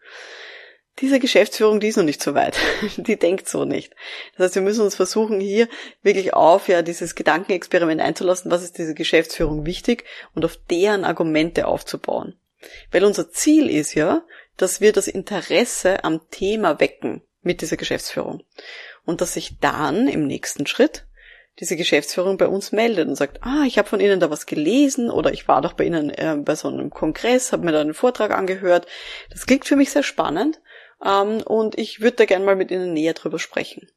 diese 1.02 1.20
Geschäftsführung, 1.20 1.80
die 1.80 1.88
ist 1.88 1.98
noch 1.98 2.04
nicht 2.04 2.22
so 2.22 2.36
weit. 2.36 2.56
Die 2.98 3.18
denkt 3.18 3.50
so 3.50 3.66
nicht. 3.66 3.94
Das 4.38 4.46
heißt, 4.46 4.56
wir 4.56 4.62
müssen 4.62 4.82
uns 4.82 4.96
versuchen, 4.96 5.40
hier 5.40 5.68
wirklich 6.04 6.34
auf 6.34 6.68
ja 6.68 6.84
dieses 6.84 7.16
Gedankenexperiment 7.16 8.00
einzulassen, 8.00 8.52
was 8.52 8.64
ist 8.64 8.78
diese 8.78 8.94
Geschäftsführung 8.94 9.66
wichtig 9.66 10.06
und 10.36 10.46
auf 10.46 10.58
deren 10.70 11.04
Argumente 11.04 11.68
aufzubauen. 11.68 12.36
Weil 12.92 13.04
unser 13.04 13.32
Ziel 13.32 13.70
ist 13.70 13.96
ja, 13.96 14.24
dass 14.58 14.80
wir 14.80 14.94
das 14.94 15.08
Interesse 15.08 16.04
am 16.04 16.22
Thema 16.30 16.80
wecken 16.80 17.24
mit 17.42 17.62
dieser 17.62 17.78
Geschäftsführung. 17.78 18.44
Und 19.04 19.22
dass 19.22 19.34
sich 19.34 19.58
dann 19.60 20.08
im 20.08 20.28
nächsten 20.28 20.68
Schritt 20.68 21.08
diese 21.60 21.76
Geschäftsführung 21.76 22.38
bei 22.38 22.48
uns 22.48 22.72
meldet 22.72 23.08
und 23.08 23.16
sagt, 23.16 23.40
ah, 23.42 23.64
ich 23.66 23.78
habe 23.78 23.90
von 23.90 24.00
Ihnen 24.00 24.20
da 24.20 24.30
was 24.30 24.46
gelesen 24.46 25.10
oder 25.10 25.34
ich 25.34 25.48
war 25.48 25.62
doch 25.62 25.74
bei 25.74 25.84
Ihnen 25.84 26.12
äh, 26.12 26.38
bei 26.40 26.56
so 26.56 26.68
einem 26.68 26.92
Kongress, 26.92 27.52
habe 27.52 27.66
mir 27.66 27.72
da 27.72 27.82
einen 27.82 27.96
Vortrag 27.96 28.32
angehört. 28.32 28.86
Das 29.32 29.48
klingt 29.48 29.66
für 29.66 29.76
mich 29.76 29.90
sehr 29.90 30.04
spannend 30.04 30.62
ähm, 31.06 31.42
und 31.42 31.78
ich 31.78 32.02
würde 32.02 32.18
da 32.18 32.26
gerne 32.26 32.46
mal 32.46 32.56
mit 32.56 32.72
Ihnen 32.72 32.94
näher 32.94 33.14
drüber 33.14 33.40
sprechen, 33.40 33.90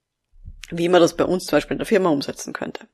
wie 0.70 0.88
man 0.88 1.00
das 1.00 1.16
bei 1.16 1.24
uns 1.24 1.46
zum 1.46 1.56
Beispiel 1.56 1.74
in 1.74 1.78
der 1.78 1.86
Firma 1.86 2.10
umsetzen 2.10 2.52
könnte. 2.52 2.86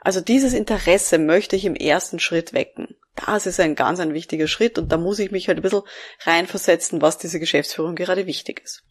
Also 0.00 0.20
dieses 0.20 0.52
Interesse 0.52 1.18
möchte 1.18 1.56
ich 1.56 1.64
im 1.64 1.74
ersten 1.74 2.20
Schritt 2.20 2.52
wecken. 2.52 2.96
Das 3.26 3.46
ist 3.46 3.58
ein 3.58 3.74
ganz 3.74 3.98
ein 3.98 4.14
wichtiger 4.14 4.46
Schritt 4.46 4.78
und 4.78 4.92
da 4.92 4.96
muss 4.96 5.18
ich 5.18 5.32
mich 5.32 5.48
halt 5.48 5.58
ein 5.58 5.62
bisschen 5.62 5.82
reinversetzen, 6.20 7.02
was 7.02 7.18
diese 7.18 7.40
Geschäftsführung 7.40 7.96
gerade 7.96 8.26
wichtig 8.26 8.62
ist. 8.64 8.84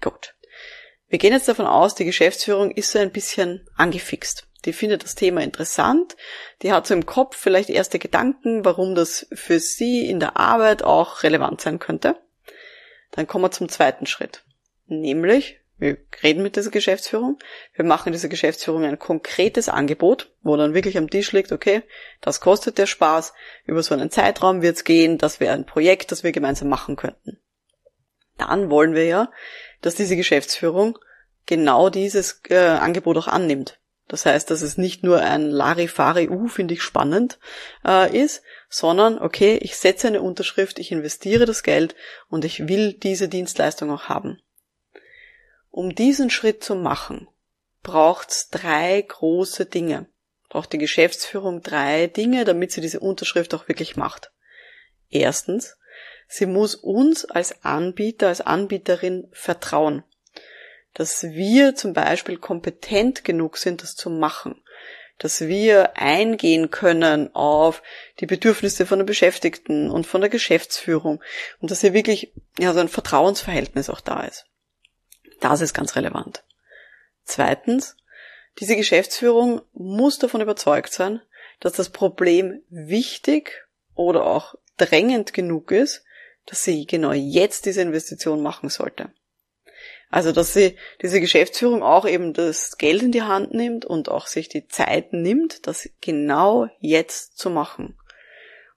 Gut. 0.00 0.34
Wir 1.08 1.18
gehen 1.18 1.32
jetzt 1.32 1.48
davon 1.48 1.66
aus, 1.66 1.94
die 1.94 2.04
Geschäftsführung 2.04 2.70
ist 2.70 2.90
so 2.90 2.98
ein 2.98 3.10
bisschen 3.10 3.66
angefixt. 3.76 4.46
Die 4.66 4.74
findet 4.74 5.04
das 5.04 5.14
Thema 5.14 5.42
interessant, 5.42 6.16
die 6.62 6.72
hat 6.72 6.86
so 6.86 6.92
im 6.92 7.06
Kopf 7.06 7.36
vielleicht 7.36 7.70
erste 7.70 7.98
Gedanken, 7.98 8.64
warum 8.64 8.94
das 8.94 9.26
für 9.32 9.60
sie 9.60 10.06
in 10.06 10.20
der 10.20 10.36
Arbeit 10.36 10.82
auch 10.82 11.22
relevant 11.22 11.60
sein 11.60 11.78
könnte. 11.78 12.16
Dann 13.18 13.26
kommen 13.26 13.44
wir 13.44 13.50
zum 13.50 13.68
zweiten 13.68 14.06
Schritt. 14.06 14.44
Nämlich, 14.86 15.58
wir 15.76 15.98
reden 16.22 16.44
mit 16.44 16.54
dieser 16.54 16.70
Geschäftsführung, 16.70 17.38
wir 17.74 17.84
machen 17.84 18.12
dieser 18.12 18.28
Geschäftsführung 18.28 18.84
ein 18.84 19.00
konkretes 19.00 19.68
Angebot, 19.68 20.32
wo 20.42 20.56
dann 20.56 20.72
wirklich 20.72 20.96
am 20.96 21.10
Tisch 21.10 21.32
liegt, 21.32 21.50
okay, 21.50 21.82
das 22.20 22.40
kostet 22.40 22.78
der 22.78 22.86
Spaß, 22.86 23.34
über 23.66 23.82
so 23.82 23.92
einen 23.92 24.12
Zeitraum 24.12 24.62
wird 24.62 24.76
es 24.76 24.84
gehen, 24.84 25.18
das 25.18 25.40
wäre 25.40 25.54
ein 25.54 25.66
Projekt, 25.66 26.12
das 26.12 26.22
wir 26.22 26.30
gemeinsam 26.30 26.68
machen 26.68 26.94
könnten. 26.94 27.40
Dann 28.36 28.70
wollen 28.70 28.94
wir 28.94 29.04
ja 29.04 29.32
dass 29.80 29.96
diese 29.96 30.16
Geschäftsführung 30.16 30.96
genau 31.44 31.90
dieses 31.90 32.40
äh, 32.50 32.56
Angebot 32.56 33.16
auch 33.16 33.26
annimmt. 33.26 33.80
Das 34.08 34.24
heißt, 34.24 34.50
dass 34.50 34.62
es 34.62 34.78
nicht 34.78 35.02
nur 35.02 35.20
ein 35.20 35.50
Larifari, 35.50 36.28
uh, 36.30 36.48
finde 36.48 36.74
ich 36.74 36.82
spannend, 36.82 37.38
äh, 37.84 38.16
ist, 38.16 38.42
sondern, 38.70 39.18
okay, 39.18 39.58
ich 39.62 39.76
setze 39.76 40.08
eine 40.08 40.22
Unterschrift, 40.22 40.78
ich 40.78 40.90
investiere 40.90 41.44
das 41.44 41.62
Geld 41.62 41.94
und 42.28 42.44
ich 42.44 42.68
will 42.68 42.94
diese 42.94 43.28
Dienstleistung 43.28 43.90
auch 43.90 44.04
haben. 44.04 44.40
Um 45.70 45.94
diesen 45.94 46.30
Schritt 46.30 46.64
zu 46.64 46.74
machen, 46.74 47.28
braucht's 47.82 48.48
drei 48.48 49.00
große 49.00 49.66
Dinge. 49.66 50.06
Braucht 50.48 50.72
die 50.72 50.78
Geschäftsführung 50.78 51.62
drei 51.62 52.06
Dinge, 52.06 52.46
damit 52.46 52.72
sie 52.72 52.80
diese 52.80 53.00
Unterschrift 53.00 53.52
auch 53.52 53.68
wirklich 53.68 53.96
macht. 53.96 54.32
Erstens, 55.10 55.76
Sie 56.28 56.44
muss 56.44 56.74
uns 56.74 57.24
als 57.24 57.64
Anbieter, 57.64 58.28
als 58.28 58.42
Anbieterin 58.42 59.28
vertrauen, 59.32 60.04
dass 60.94 61.22
wir 61.22 61.74
zum 61.74 61.92
Beispiel 61.92 62.38
kompetent 62.38 63.24
genug 63.24 63.56
sind, 63.56 63.82
das 63.82 63.94
zu 63.94 64.10
machen, 64.10 64.62
dass 65.18 65.40
wir 65.40 65.96
eingehen 65.96 66.70
können 66.70 67.34
auf 67.34 67.82
die 68.20 68.26
Bedürfnisse 68.26 68.86
von 68.86 69.00
den 69.00 69.06
Beschäftigten 69.06 69.90
und 69.90 70.06
von 70.06 70.20
der 70.20 70.30
Geschäftsführung 70.30 71.22
und 71.60 71.70
dass 71.70 71.80
hier 71.80 71.92
wirklich 71.92 72.32
ja 72.58 72.72
so 72.72 72.80
ein 72.80 72.88
Vertrauensverhältnis 72.88 73.90
auch 73.90 74.00
da 74.00 74.22
ist. 74.22 74.46
Das 75.40 75.60
ist 75.60 75.74
ganz 75.74 75.96
relevant. 75.96 76.44
Zweitens, 77.24 77.96
diese 78.58 78.76
Geschäftsführung 78.76 79.60
muss 79.72 80.18
davon 80.18 80.40
überzeugt 80.40 80.92
sein, 80.92 81.20
dass 81.60 81.72
das 81.72 81.90
Problem 81.90 82.62
wichtig 82.70 83.66
oder 83.94 84.24
auch 84.24 84.54
drängend 84.76 85.32
genug 85.32 85.70
ist, 85.70 86.04
dass 86.46 86.62
sie 86.62 86.86
genau 86.86 87.12
jetzt 87.12 87.66
diese 87.66 87.82
Investition 87.82 88.42
machen 88.42 88.68
sollte. 88.68 89.12
Also, 90.10 90.32
dass 90.32 90.54
sie 90.54 90.76
diese 91.02 91.20
Geschäftsführung 91.20 91.82
auch 91.82 92.06
eben 92.06 92.32
das 92.32 92.78
Geld 92.78 93.02
in 93.02 93.12
die 93.12 93.22
Hand 93.22 93.52
nimmt 93.52 93.84
und 93.84 94.08
auch 94.08 94.26
sich 94.26 94.48
die 94.48 94.66
Zeit 94.66 95.12
nimmt, 95.12 95.66
das 95.66 95.88
genau 96.00 96.68
jetzt 96.80 97.36
zu 97.36 97.50
machen. 97.50 97.98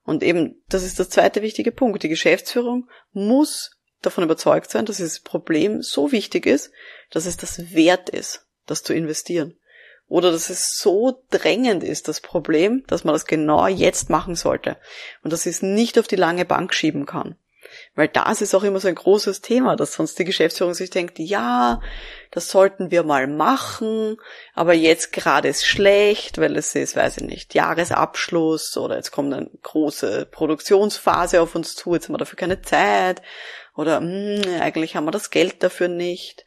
Und 0.04 0.24
eben, 0.24 0.62
das 0.68 0.84
ist 0.84 1.00
der 1.00 1.10
zweite 1.10 1.42
wichtige 1.42 1.72
Punkt. 1.72 2.04
Die 2.04 2.10
Geschäftsführung 2.10 2.90
muss 3.14 3.78
davon 4.02 4.24
überzeugt 4.24 4.70
sein, 4.72 4.86
dass 4.86 4.98
dieses 4.98 5.20
Problem 5.20 5.82
so 5.82 6.12
wichtig 6.12 6.46
ist, 6.46 6.72
dass 7.12 7.26
es 7.26 7.38
das 7.38 7.74
wert 7.74 8.10
ist, 8.10 8.46
das 8.66 8.84
zu 8.84 8.94
investieren. 8.94 9.58
Oder 10.08 10.34
dass 10.34 10.50
es 10.50 10.76
so 10.76 11.24
drängend 11.30 11.84
ist, 11.84 12.10
das 12.10 12.20
Problem, 12.20 12.84
dass 12.88 13.06
man 13.06 13.14
das 13.14 13.26
genau 13.26 13.66
jetzt 13.68 14.10
machen 14.10 14.36
sollte. 14.36 14.76
Und 15.24 15.32
dass 15.32 15.44
sie 15.44 15.50
es 15.52 15.62
nicht 15.62 15.98
auf 15.98 16.08
die 16.08 16.18
lange 16.18 16.44
Bank 16.44 16.74
schieben 16.74 17.06
kann. 17.06 17.38
Weil 17.96 18.08
das 18.08 18.42
ist 18.42 18.56
auch 18.56 18.64
immer 18.64 18.80
so 18.80 18.88
ein 18.88 18.96
großes 18.96 19.42
Thema, 19.42 19.76
dass 19.76 19.94
sonst 19.94 20.18
die 20.20 20.26
Geschäftsführung 20.26 20.74
sich 20.74 20.90
denkt, 20.90 21.20
ja, 21.20 21.82
das 22.32 22.50
sollten 22.50 22.92
wir 22.92 23.04
mal 23.04 23.28
machen, 23.28 24.18
aber 24.54 24.74
jetzt 24.74 25.12
gerade 25.12 25.50
ist 25.50 25.66
schlecht, 25.66 26.38
weil 26.38 26.56
es 26.56 26.74
ist, 26.76 26.96
weiß 26.96 27.18
ich 27.18 27.24
nicht, 27.24 27.54
Jahresabschluss 27.54 28.78
oder 28.78 28.96
jetzt 28.96 29.12
kommt 29.12 29.34
eine 29.34 29.50
große 29.62 30.28
Produktionsphase 30.32 31.42
auf 31.42 31.56
uns 31.56 31.76
zu, 31.76 31.94
jetzt 31.94 32.08
haben 32.08 32.14
wir 32.14 32.20
dafür 32.20 32.38
keine 32.38 32.62
Zeit 32.62 33.22
oder 33.76 34.02
mh, 34.02 34.44
hm, 34.44 34.62
eigentlich 34.62 34.96
haben 34.96 35.06
wir 35.06 35.12
das 35.12 35.30
Geld 35.30 35.64
dafür 35.64 35.88
nicht. 35.88 36.46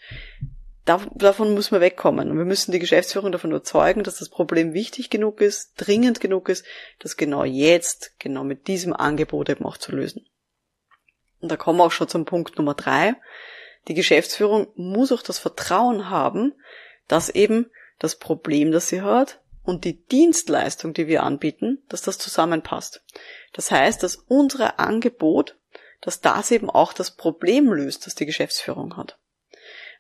davon 0.85 1.55
müssen 1.55 1.73
wir 1.73 1.81
wegkommen. 1.81 2.31
Und 2.31 2.39
wir 2.39 2.45
müssen 2.45 2.73
die 2.73 2.79
Geschäftsführung 2.79 3.33
davon 3.33 3.51
überzeugen, 3.51 4.05
dass 4.05 4.19
das 4.19 4.29
Problem 4.29 4.75
wichtig 4.75 5.11
genug 5.11 5.41
ist, 5.41 5.73
dringend 5.77 6.21
genug 6.21 6.49
ist, 6.49 6.65
das 6.99 7.17
genau 7.17 7.45
jetzt, 7.45 8.19
genau 8.19 8.45
mit 8.45 8.69
diesem 8.69 8.93
Angebot 8.93 9.49
eben 9.49 9.65
auch 9.65 9.79
zu 9.79 9.93
lösen. 9.93 10.27
Und 11.45 11.51
da 11.51 11.59
kommen 11.59 11.79
wir 11.79 11.85
auch 11.85 11.93
schon 11.93 12.09
zum 12.09 12.25
Punkt 12.25 12.57
Nummer 12.57 12.73
drei. 12.73 13.17
Die 13.87 13.93
Geschäftsführung 13.93 14.69
muss 14.77 15.13
auch 15.13 15.21
das 15.21 15.39
Vertrauen 15.39 16.09
haben, 16.09 16.55
dass 17.07 17.29
eben 17.29 17.71
das 17.99 18.17
Problem, 18.17 18.73
das 18.73 18.89
sie 18.89 19.03
hat, 19.03 19.43
und 19.63 19.85
die 19.85 20.03
Dienstleistung, 20.07 20.95
die 20.95 21.07
wir 21.07 21.23
anbieten, 21.23 21.83
dass 21.91 22.01
das 22.01 22.17
zusammenpasst. 22.17 23.05
Das 23.53 23.71
heißt, 23.71 24.03
dass 24.03 24.17
unser 24.17 24.81
Angebot, 24.81 25.59
dass 26.01 26.23
das 26.23 26.51
eben 26.51 26.71
auch 26.71 26.95
das 26.95 27.11
Problem 27.11 27.71
löst, 27.71 28.07
das 28.07 28.15
die 28.15 28.25
Geschäftsführung 28.25 28.97
hat. 28.97 29.19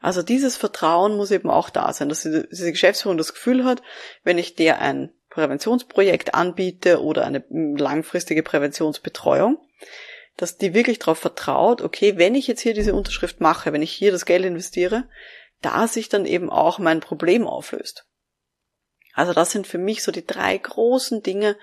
Also 0.00 0.22
dieses 0.22 0.56
Vertrauen 0.56 1.14
muss 1.14 1.30
eben 1.30 1.50
auch 1.50 1.68
da 1.68 1.92
sein, 1.92 2.08
dass 2.08 2.22
diese 2.22 2.72
Geschäftsführung 2.72 3.18
das 3.18 3.34
Gefühl 3.34 3.66
hat, 3.66 3.82
wenn 4.22 4.38
ich 4.38 4.54
der 4.54 4.80
ein 4.80 5.12
Präventionsprojekt 5.28 6.32
anbiete 6.32 7.02
oder 7.02 7.26
eine 7.26 7.44
langfristige 7.50 8.42
Präventionsbetreuung, 8.42 9.58
dass 10.36 10.56
die 10.56 10.74
wirklich 10.74 10.98
darauf 10.98 11.18
vertraut, 11.18 11.80
okay, 11.82 12.16
wenn 12.16 12.34
ich 12.34 12.46
jetzt 12.46 12.60
hier 12.60 12.74
diese 12.74 12.94
Unterschrift 12.94 13.40
mache, 13.40 13.72
wenn 13.72 13.82
ich 13.82 13.92
hier 13.92 14.12
das 14.12 14.26
Geld 14.26 14.44
investiere, 14.44 15.04
da 15.60 15.86
sich 15.86 16.08
dann 16.08 16.26
eben 16.26 16.50
auch 16.50 16.78
mein 16.78 17.00
Problem 17.00 17.46
auflöst. 17.46 18.06
Also 19.14 19.32
das 19.32 19.52
sind 19.52 19.66
für 19.66 19.78
mich 19.78 20.02
so 20.02 20.10
die 20.10 20.26
drei 20.26 20.58
großen 20.58 21.22
Dinge, 21.22 21.56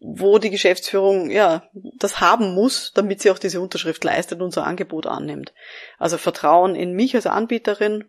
wo 0.00 0.38
die 0.38 0.50
Geschäftsführung 0.50 1.30
ja 1.30 1.68
das 1.98 2.20
haben 2.20 2.54
muss, 2.54 2.92
damit 2.94 3.20
sie 3.20 3.30
auch 3.30 3.38
diese 3.38 3.60
Unterschrift 3.60 4.02
leistet 4.04 4.38
und 4.38 4.46
unser 4.46 4.66
Angebot 4.66 5.06
annimmt. 5.06 5.52
Also 5.98 6.18
Vertrauen 6.18 6.74
in 6.74 6.92
mich 6.92 7.14
als 7.14 7.26
Anbieterin. 7.26 8.04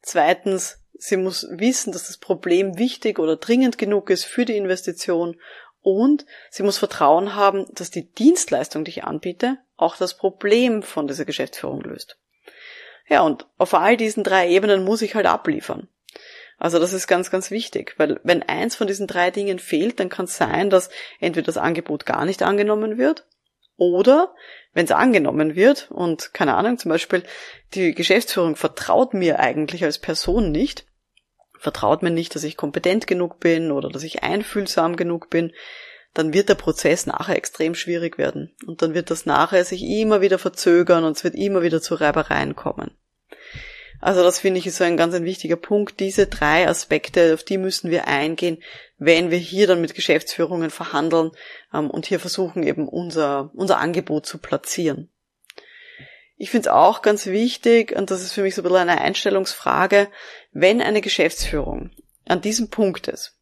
Zweitens, 0.00 0.78
sie 0.94 1.16
muss 1.16 1.46
wissen, 1.50 1.92
dass 1.92 2.06
das 2.06 2.18
Problem 2.18 2.78
wichtig 2.78 3.18
oder 3.18 3.36
dringend 3.36 3.78
genug 3.78 4.10
ist 4.10 4.24
für 4.24 4.44
die 4.44 4.56
Investition 4.56 5.36
und 5.86 6.26
sie 6.50 6.64
muss 6.64 6.78
Vertrauen 6.78 7.36
haben, 7.36 7.64
dass 7.72 7.92
die 7.92 8.10
Dienstleistung, 8.12 8.84
die 8.84 8.90
ich 8.90 9.04
anbiete, 9.04 9.58
auch 9.76 9.96
das 9.96 10.16
Problem 10.16 10.82
von 10.82 11.06
dieser 11.06 11.24
Geschäftsführung 11.24 11.80
löst. 11.80 12.18
Ja, 13.08 13.20
und 13.20 13.46
auf 13.56 13.72
all 13.72 13.96
diesen 13.96 14.24
drei 14.24 14.48
Ebenen 14.48 14.84
muss 14.84 15.00
ich 15.00 15.14
halt 15.14 15.26
abliefern. 15.26 15.86
Also 16.58 16.80
das 16.80 16.92
ist 16.92 17.06
ganz, 17.06 17.30
ganz 17.30 17.52
wichtig, 17.52 17.94
weil 17.98 18.18
wenn 18.24 18.42
eins 18.42 18.74
von 18.74 18.88
diesen 18.88 19.06
drei 19.06 19.30
Dingen 19.30 19.60
fehlt, 19.60 20.00
dann 20.00 20.08
kann 20.08 20.24
es 20.24 20.36
sein, 20.36 20.70
dass 20.70 20.90
entweder 21.20 21.46
das 21.46 21.56
Angebot 21.56 22.04
gar 22.04 22.24
nicht 22.24 22.42
angenommen 22.42 22.98
wird 22.98 23.24
oder 23.76 24.34
wenn 24.72 24.86
es 24.86 24.90
angenommen 24.90 25.54
wird 25.54 25.88
und 25.92 26.34
keine 26.34 26.56
Ahnung, 26.56 26.78
zum 26.78 26.88
Beispiel 26.88 27.22
die 27.74 27.94
Geschäftsführung 27.94 28.56
vertraut 28.56 29.14
mir 29.14 29.38
eigentlich 29.38 29.84
als 29.84 30.00
Person 30.00 30.50
nicht, 30.50 30.84
vertraut 31.58 32.02
mir 32.02 32.10
nicht, 32.10 32.34
dass 32.34 32.44
ich 32.44 32.56
kompetent 32.56 33.06
genug 33.06 33.40
bin 33.40 33.70
oder 33.70 33.88
dass 33.88 34.02
ich 34.02 34.22
einfühlsam 34.22 34.96
genug 34.96 35.30
bin, 35.30 35.52
dann 36.14 36.32
wird 36.32 36.48
der 36.48 36.54
Prozess 36.54 37.06
nachher 37.06 37.36
extrem 37.36 37.74
schwierig 37.74 38.18
werden. 38.18 38.54
Und 38.66 38.82
dann 38.82 38.94
wird 38.94 39.10
das 39.10 39.26
nachher 39.26 39.64
sich 39.64 39.82
immer 39.82 40.20
wieder 40.20 40.38
verzögern 40.38 41.04
und 41.04 41.16
es 41.16 41.24
wird 41.24 41.34
immer 41.34 41.62
wieder 41.62 41.82
zu 41.82 41.94
Reibereien 41.94 42.56
kommen. 42.56 42.90
Also 44.00 44.22
das 44.22 44.40
finde 44.40 44.58
ich 44.58 44.66
ist 44.66 44.76
so 44.76 44.84
ein 44.84 44.96
ganz 44.96 45.14
ein 45.14 45.24
wichtiger 45.24 45.56
Punkt. 45.56 46.00
Diese 46.00 46.26
drei 46.26 46.68
Aspekte, 46.68 47.34
auf 47.34 47.42
die 47.42 47.58
müssen 47.58 47.90
wir 47.90 48.08
eingehen, 48.08 48.62
wenn 48.98 49.30
wir 49.30 49.38
hier 49.38 49.66
dann 49.66 49.80
mit 49.80 49.94
Geschäftsführungen 49.94 50.70
verhandeln 50.70 51.32
ähm, 51.72 51.90
und 51.90 52.06
hier 52.06 52.20
versuchen 52.20 52.62
eben 52.62 52.88
unser, 52.88 53.50
unser 53.54 53.78
Angebot 53.78 54.26
zu 54.26 54.38
platzieren. 54.38 55.10
Ich 56.36 56.50
finde 56.50 56.68
es 56.68 56.74
auch 56.74 57.00
ganz 57.00 57.26
wichtig, 57.26 57.96
und 57.96 58.10
das 58.10 58.22
ist 58.22 58.32
für 58.32 58.42
mich 58.42 58.54
so 58.54 58.60
ein 58.60 58.64
bisschen 58.64 58.76
eine 58.76 59.00
Einstellungsfrage, 59.00 60.08
wenn 60.52 60.82
eine 60.82 61.00
Geschäftsführung 61.00 61.90
an 62.26 62.42
diesem 62.42 62.68
Punkt 62.68 63.08
ist, 63.08 63.38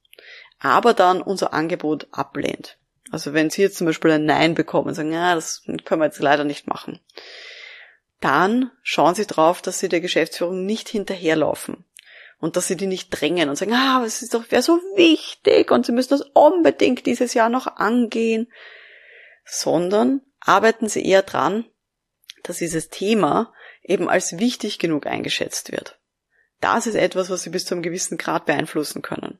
aber 0.60 0.94
dann 0.94 1.20
unser 1.20 1.52
Angebot 1.52 2.06
ablehnt. 2.12 2.78
Also 3.10 3.32
wenn 3.32 3.50
Sie 3.50 3.62
jetzt 3.62 3.76
zum 3.76 3.86
Beispiel 3.86 4.12
ein 4.12 4.24
Nein 4.24 4.54
bekommen 4.54 4.88
und 4.88 4.94
sagen, 4.94 5.12
ja, 5.12 5.34
das 5.34 5.62
können 5.84 6.00
wir 6.00 6.06
jetzt 6.06 6.20
leider 6.20 6.44
nicht 6.44 6.68
machen, 6.68 7.00
dann 8.20 8.70
schauen 8.82 9.14
Sie 9.14 9.26
drauf, 9.26 9.60
dass 9.60 9.78
Sie 9.78 9.88
der 9.88 10.00
Geschäftsführung 10.00 10.64
nicht 10.64 10.88
hinterherlaufen 10.88 11.84
und 12.38 12.56
dass 12.56 12.68
Sie 12.68 12.76
die 12.76 12.86
nicht 12.86 13.10
drängen 13.10 13.48
und 13.48 13.56
sagen, 13.56 13.74
ah, 13.74 14.02
es 14.04 14.22
ist 14.22 14.34
doch, 14.34 14.50
wäre 14.50 14.62
so 14.62 14.76
wichtig 14.94 15.70
und 15.70 15.84
Sie 15.84 15.92
müssen 15.92 16.10
das 16.10 16.22
unbedingt 16.32 17.06
dieses 17.06 17.34
Jahr 17.34 17.48
noch 17.48 17.66
angehen, 17.66 18.52
sondern 19.44 20.22
arbeiten 20.40 20.88
Sie 20.88 21.04
eher 21.04 21.22
dran, 21.22 21.66
dass 22.44 22.58
dieses 22.58 22.88
Thema 22.88 23.52
eben 23.82 24.08
als 24.08 24.38
wichtig 24.38 24.78
genug 24.78 25.06
eingeschätzt 25.06 25.72
wird. 25.72 25.98
Das 26.60 26.86
ist 26.86 26.94
etwas, 26.94 27.28
was 27.28 27.42
Sie 27.42 27.50
bis 27.50 27.66
zu 27.66 27.74
einem 27.74 27.82
gewissen 27.82 28.16
Grad 28.16 28.46
beeinflussen 28.46 29.02
können. 29.02 29.38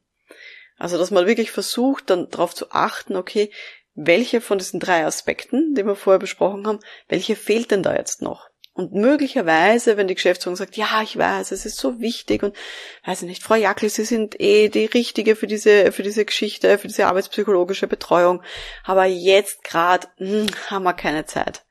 Also, 0.77 0.99
dass 0.99 1.11
man 1.11 1.27
wirklich 1.27 1.53
versucht, 1.53 2.11
dann 2.11 2.29
darauf 2.31 2.55
zu 2.55 2.73
achten, 2.73 3.17
okay, 3.17 3.51
welche 3.95 4.41
von 4.41 4.59
diesen 4.59 4.81
drei 4.81 5.07
Aspekten, 5.07 5.75
die 5.75 5.87
wir 5.87 5.95
vorher 5.95 6.19
besprochen 6.19 6.67
haben, 6.67 6.81
welche 7.09 7.37
fehlt 7.37 7.71
denn 7.71 7.85
da 7.85 7.95
jetzt 7.95 8.23
noch? 8.23 8.51
Und 8.77 8.93
möglicherweise, 8.93 9.97
wenn 9.97 10.09
die 10.09 10.17
Geschäftsführung 10.17 10.57
sagt, 10.57 10.77
ja, 10.77 11.01
ich 11.01 11.17
weiß, 11.17 11.53
es 11.53 11.65
ist 11.65 11.77
so 11.77 12.01
wichtig 12.01 12.43
und 12.43 12.57
weiß 13.05 13.23
ich 13.23 13.29
nicht, 13.29 13.45
Frau 13.45 13.55
Jackl, 13.55 13.89
Sie 13.89 14.05
sind 14.05 14.41
eh 14.41 14.69
die 14.69 14.87
Richtige 14.87 15.37
für 15.37 15.47
diese, 15.47 15.93
für 15.93 16.03
diese 16.03 16.25
Geschichte, 16.25 16.77
für 16.79 16.89
diese 16.89 17.07
arbeitspsychologische 17.07 17.87
Betreuung, 17.87 18.43
aber 18.83 19.05
jetzt 19.05 19.63
gerade 19.63 20.09
hm, 20.17 20.49
haben 20.67 20.83
wir 20.83 20.93
keine 20.93 21.25
Zeit. 21.25 21.64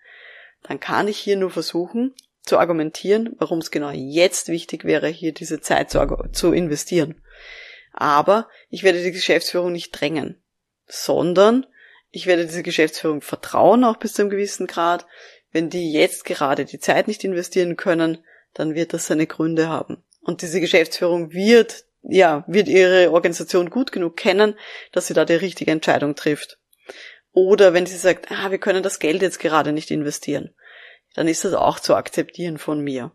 Dann 0.64 0.80
kann 0.80 1.08
ich 1.08 1.18
hier 1.18 1.38
nur 1.38 1.52
versuchen 1.52 2.14
zu 2.42 2.58
argumentieren, 2.58 3.36
warum 3.38 3.60
es 3.60 3.72
genau 3.72 3.92
jetzt 3.92 4.50
wichtig 4.50 4.84
wäre, 4.84 5.08
hier 5.08 5.34
diese 5.34 5.62
Zeit 5.62 5.90
zu, 5.90 6.06
zu 6.32 6.52
investieren. 6.52 7.22
Aber 7.94 8.50
ich 8.70 8.84
werde 8.84 9.04
die 9.04 9.12
Geschäftsführung 9.12 9.72
nicht 9.72 9.92
drängen, 9.92 10.42
sondern 10.88 11.66
ich 12.12 12.26
werde 12.28 12.46
diese 12.46 12.64
Geschäftsführung 12.64 13.22
vertrauen, 13.22 13.84
auch 13.84 13.98
bis 13.98 14.14
zu 14.14 14.22
einem 14.22 14.32
gewissen 14.32 14.68
Grad. 14.68 15.06
Wenn 15.52 15.70
die 15.70 15.92
jetzt 15.92 16.26
gerade 16.26 16.66
die 16.66 16.80
Zeit 16.80 17.08
nicht 17.08 17.24
investieren 17.24 17.78
können, 17.78 18.20
dann 18.54 18.76
wird 18.76 18.94
das 18.94 19.08
seine 19.08 19.28
Gründe 19.28 19.68
haben. 19.68 20.04
Und 20.22 20.42
diese 20.42 20.60
Geschäftsführung 20.60 21.34
wird, 21.34 21.86
ja, 22.02 22.44
wird 22.48 22.68
ihre 22.68 23.12
Organisation 23.12 23.70
gut 23.70 23.92
genug 23.92 24.18
kennen, 24.18 24.56
dass 24.92 25.08
sie 25.08 25.14
da 25.14 25.26
die 25.26 25.34
richtige 25.34 25.72
Entscheidung 25.72 26.16
trifft. 26.16 26.60
Oder 27.34 27.74
wenn 27.74 27.86
sie 27.86 27.98
sagt, 27.98 28.32
ah, 28.32 28.52
wir 28.52 28.60
können 28.60 28.84
das 28.84 29.00
Geld 29.00 29.22
jetzt 29.22 29.40
gerade 29.40 29.74
nicht 29.74 29.92
investieren, 29.92 30.54
dann 31.16 31.28
ist 31.28 31.44
das 31.44 31.54
auch 31.54 31.80
zu 31.80 31.96
akzeptieren 31.96 32.58
von 32.58 32.80
mir. 32.80 33.12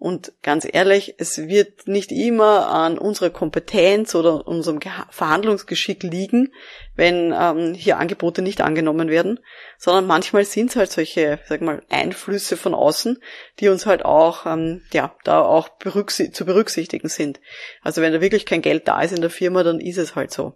Und 0.00 0.32
ganz 0.42 0.66
ehrlich, 0.66 1.16
es 1.18 1.36
wird 1.46 1.86
nicht 1.86 2.10
immer 2.10 2.70
an 2.70 2.96
unserer 2.96 3.28
Kompetenz 3.28 4.14
oder 4.14 4.46
unserem 4.46 4.80
Verhandlungsgeschick 5.10 6.02
liegen, 6.02 6.54
wenn 6.96 7.34
ähm, 7.38 7.74
hier 7.74 7.98
Angebote 7.98 8.40
nicht 8.40 8.62
angenommen 8.62 9.10
werden, 9.10 9.40
sondern 9.76 10.06
manchmal 10.06 10.46
sind 10.46 10.70
es 10.70 10.76
halt 10.76 10.90
solche, 10.90 11.38
sag 11.46 11.60
mal, 11.60 11.82
Einflüsse 11.90 12.56
von 12.56 12.74
außen, 12.74 13.22
die 13.58 13.68
uns 13.68 13.84
halt 13.84 14.06
auch, 14.06 14.46
ähm, 14.46 14.80
ja, 14.90 15.14
da 15.24 15.42
auch 15.42 15.68
berücksi 15.68 16.32
zu 16.32 16.46
berücksichtigen 16.46 17.10
sind. 17.10 17.38
Also 17.82 18.00
wenn 18.00 18.14
da 18.14 18.22
wirklich 18.22 18.46
kein 18.46 18.62
Geld 18.62 18.88
da 18.88 19.02
ist 19.02 19.12
in 19.12 19.20
der 19.20 19.28
Firma, 19.28 19.64
dann 19.64 19.80
ist 19.80 19.98
es 19.98 20.16
halt 20.16 20.32
so. 20.32 20.54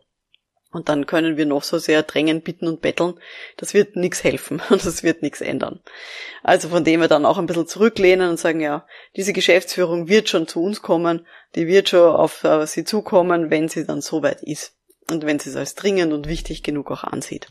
Und 0.75 0.89
dann 0.89 1.07
können 1.07 1.37
wir 1.37 1.47
noch 1.47 1.63
so 1.63 1.79
sehr 1.79 2.03
drängen, 2.03 2.43
bitten 2.43 2.67
und 2.67 2.83
betteln. 2.83 3.15
Das 3.57 3.75
wird 3.75 3.95
nichts 3.95 4.25
helfen 4.25 4.61
und 4.71 4.85
das 4.85 5.03
wird 5.05 5.23
nichts 5.23 5.41
ändern. 5.41 5.81
Also 6.43 6.69
von 6.69 6.85
dem 6.85 7.01
wir 7.01 7.09
dann 7.09 7.25
auch 7.25 7.39
ein 7.39 7.47
bisschen 7.47 7.69
zurücklehnen 7.69 8.29
und 8.29 8.39
sagen, 8.39 8.61
ja, 8.61 8.87
diese 9.17 9.33
Geschäftsführung 9.33 10.09
wird 10.09 10.29
schon 10.29 10.49
zu 10.49 10.63
uns 10.63 10.83
kommen, 10.83 11.27
die 11.55 11.69
wird 11.69 11.91
schon 11.91 12.15
auf 12.15 12.43
äh, 12.43 12.67
sie 12.67 12.85
zukommen, 12.85 13.51
wenn 13.51 13.69
sie 13.69 13.87
dann 13.87 14.01
soweit 14.01 14.43
ist. 14.43 14.77
Und 15.11 15.25
wenn 15.25 15.39
sie 15.39 15.51
es 15.51 15.57
als 15.57 15.75
dringend 15.75 16.13
und 16.13 16.29
wichtig 16.29 16.63
genug 16.63 16.91
auch 16.91 17.05
ansieht. 17.05 17.49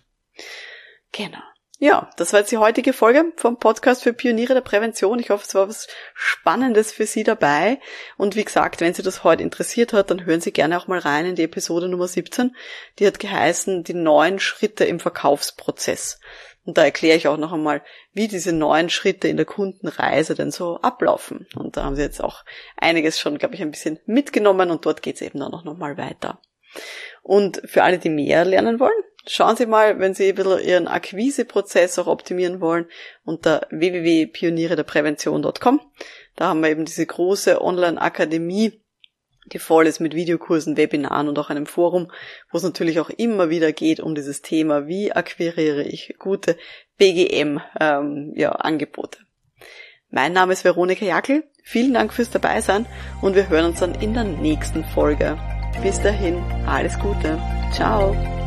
Genau. 1.12 1.42
Ja, 1.80 2.10
das 2.18 2.32
war 2.32 2.40
jetzt 2.40 2.52
die 2.52 2.58
heutige 2.58 2.94
Folge 2.94 3.34
vom 3.36 3.58
Podcast 3.58 4.04
für 4.04 4.14
Pioniere 4.14 4.54
der 4.54 4.62
Prävention. 4.62 5.20
Ich 5.20 5.32
hoffe, 5.32 5.46
es 5.46 5.56
war 5.56 5.68
was 5.68 5.88
Spannendes 6.14 6.94
für 6.94 7.06
Sie 7.06 7.24
dabei. 7.24 7.80
Und 8.16 8.36
wie 8.36 8.46
gesagt, 8.46 8.80
wenn 8.80 8.94
Sie 8.94 9.02
das 9.02 9.24
heute 9.24 9.44
interessiert 9.44 9.92
hat, 9.92 10.10
dann 10.10 10.26
hören 10.26 10.40
Sie 10.40 10.54
gerne 10.54 10.78
auch 10.78 10.88
mal 10.88 11.00
rein 11.00 11.26
in 11.26 11.36
die 11.36 11.44
Episode 11.44 11.90
Nummer 11.90 12.08
17. 12.08 12.56
Die 13.00 13.08
hat 13.08 13.20
geheißen, 13.20 13.84
die 13.84 13.96
neuen 13.96 14.40
Schritte 14.40 14.86
im 14.86 15.00
Verkaufsprozess. 15.00 16.20
Und 16.66 16.78
da 16.78 16.84
erkläre 16.84 17.18
ich 17.18 17.28
auch 17.28 17.38
noch 17.38 17.52
einmal, 17.52 17.82
wie 18.14 18.28
diese 18.28 18.54
neuen 18.54 18.90
Schritte 18.90 19.28
in 19.28 19.36
der 19.36 19.46
Kundenreise 19.46 20.36
denn 20.36 20.52
so 20.52 20.78
ablaufen. 20.78 21.48
Und 21.56 21.76
da 21.76 21.84
haben 21.84 21.96
Sie 21.96 22.02
jetzt 22.02 22.24
auch 22.24 22.46
einiges 22.78 23.20
schon, 23.20 23.38
glaube 23.38 23.56
ich, 23.56 23.62
ein 23.62 23.72
bisschen 23.72 24.00
mitgenommen 24.06 24.72
und 24.72 24.86
dort 24.86 25.02
geht 25.02 25.16
es 25.16 25.22
eben 25.22 25.40
dann 25.40 25.54
auch 25.54 25.66
nochmal 25.66 25.98
weiter. 25.98 26.40
Und 27.22 27.62
für 27.66 27.84
alle, 27.84 28.00
die 28.00 28.10
mehr 28.10 28.46
lernen 28.46 28.80
wollen, 28.80 29.04
schauen 29.26 29.56
Sie 29.56 29.66
mal, 29.66 30.00
wenn 30.00 30.14
Sie 30.14 30.30
ein 30.30 30.36
bisschen 30.36 30.60
Ihren 30.60 30.88
Akquiseprozess 30.88 31.98
auch 32.00 32.08
optimieren 32.08 32.62
wollen, 32.62 32.86
unter 33.24 33.68
www.pionierederprävention.com. 33.72 35.82
Da 36.36 36.48
haben 36.48 36.62
wir 36.62 36.70
eben 36.70 36.86
diese 36.86 37.06
große 37.06 37.62
Online-Akademie, 37.62 38.82
die 39.52 39.60
voll 39.60 39.88
ist 39.88 40.00
mit 40.00 40.16
Videokursen, 40.16 40.78
Webinaren 40.78 41.28
und 41.28 41.38
auch 41.38 41.50
einem 41.50 41.66
Forum, 41.66 42.10
wo 42.52 42.58
es 42.58 42.64
natürlich 42.64 43.00
auch 43.00 43.10
immer 43.10 43.50
wieder 43.50 43.74
geht 43.74 44.00
um 44.00 44.16
dieses 44.16 44.42
Thema, 44.42 44.88
wie 44.88 45.12
akquiriere 45.12 45.84
ich 45.84 46.16
gute 46.18 46.58
BGM-Angebote. 46.98 47.60
Ähm, 47.80 48.34
ja, 48.36 48.58
mein 50.10 50.32
Name 50.32 50.54
ist 50.54 50.64
Veronika 50.64 51.06
Jackel. 51.06 51.44
Vielen 51.64 51.94
Dank 51.94 52.14
fürs 52.14 52.30
Dabeisein 52.30 52.86
und 53.22 53.36
wir 53.36 53.50
hören 53.50 53.66
uns 53.66 53.80
dann 53.80 53.96
in 53.96 54.14
der 54.14 54.26
nächsten 54.26 54.84
Folge. 54.84 55.38
Bis 55.82 56.00
dahin, 56.02 56.38
alles 56.68 57.00
Gute. 57.00 57.40
Ciao. 57.74 58.43